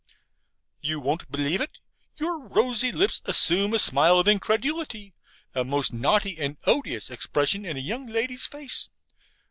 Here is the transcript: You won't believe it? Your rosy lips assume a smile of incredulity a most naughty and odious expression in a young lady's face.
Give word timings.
You 0.81 0.99
won't 0.99 1.31
believe 1.31 1.61
it? 1.61 1.77
Your 2.17 2.39
rosy 2.39 2.91
lips 2.91 3.21
assume 3.25 3.71
a 3.75 3.77
smile 3.77 4.17
of 4.17 4.27
incredulity 4.27 5.13
a 5.53 5.63
most 5.63 5.93
naughty 5.93 6.39
and 6.39 6.57
odious 6.65 7.11
expression 7.11 7.65
in 7.65 7.77
a 7.77 7.81
young 7.81 8.07
lady's 8.07 8.47
face. 8.47 8.89